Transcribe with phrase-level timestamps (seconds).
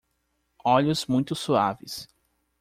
[0.65, 2.07] Olhos muito suaves